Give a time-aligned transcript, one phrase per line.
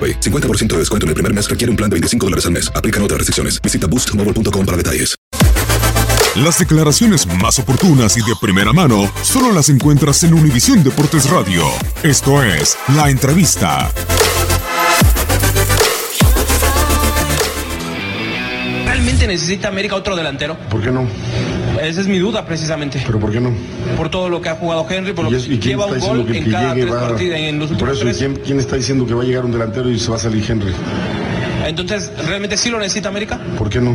[0.00, 0.20] AroPay.
[0.20, 2.72] 50% de descuento en el primer mes requiere un plan de 25 dólares al mes.
[2.74, 3.60] Aplican otras restricciones.
[3.60, 5.20] Visita boostmobile.com para detalles.
[6.36, 11.64] Las declaraciones más oportunas y de primera mano solo las encuentras en Univisión Deportes Radio.
[12.04, 13.90] Esto es La Entrevista.
[18.84, 20.56] ¿Realmente necesita América otro delantero?
[20.70, 21.08] ¿Por qué no?
[21.90, 23.02] Esa es mi duda precisamente.
[23.04, 23.52] ¿Pero por qué no?
[23.96, 25.94] Por todo lo que ha jugado Henry, por lo ¿Y, es- que y lleva un
[25.94, 28.04] diciendo gol que, en que cada llegue tres va- partidos, en los Por eso, ¿y
[28.04, 28.16] tres.
[28.18, 30.44] ¿quién, quién está diciendo que va a llegar un delantero y se va a salir
[30.48, 30.72] Henry?
[31.66, 33.38] Entonces, ¿realmente sí lo necesita América?
[33.58, 33.94] ¿Por qué no?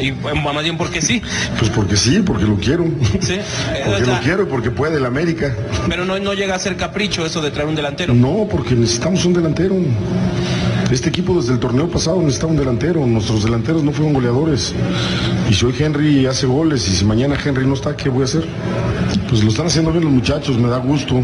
[0.00, 1.20] Y bueno, más bien porque sí.
[1.58, 2.84] Pues porque sí, porque lo quiero.
[3.20, 3.36] Sí.
[3.86, 5.54] Porque lo quiero, porque puede el América.
[5.88, 8.14] Pero no, no llega a ser capricho eso de traer un delantero.
[8.14, 9.74] No, porque necesitamos un delantero.
[10.92, 13.06] Este equipo desde el torneo pasado necesitaba un delantero.
[13.06, 14.74] Nuestros delanteros no fueron goleadores.
[15.48, 18.24] Y si hoy Henry hace goles y si mañana Henry no está, ¿qué voy a
[18.24, 18.46] hacer?
[19.26, 21.22] Pues lo están haciendo bien los muchachos, me da gusto.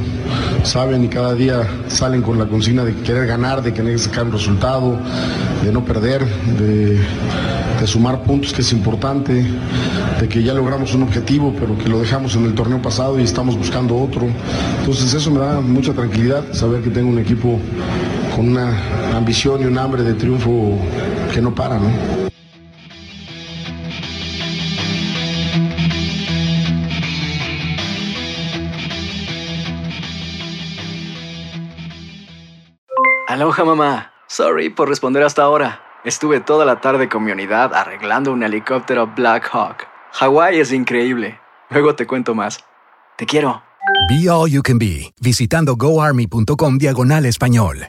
[0.63, 4.33] Saben y cada día salen con la consigna de querer ganar, de querer sacar un
[4.33, 4.99] resultado,
[5.63, 6.25] de no perder,
[6.59, 6.99] de,
[7.79, 9.45] de sumar puntos, que es importante,
[10.19, 13.25] de que ya logramos un objetivo, pero que lo dejamos en el torneo pasado y
[13.25, 14.29] estamos buscando otro.
[14.81, 17.61] Entonces eso me da mucha tranquilidad, saber que tengo un equipo
[18.39, 20.79] con una ambición y un hambre de triunfo
[21.35, 21.91] que no para, ¿no?
[33.27, 34.13] Aloha mamá.
[34.29, 35.81] Sorry por responder hasta ahora.
[36.05, 39.89] Estuve toda la tarde con mi unidad arreglando un helicóptero Black Hawk.
[40.13, 41.41] Hawái es increíble.
[41.71, 42.61] Luego te cuento más.
[43.17, 43.65] Te quiero.
[44.09, 47.89] Be All You Can Be, visitando goarmy.com diagonal español.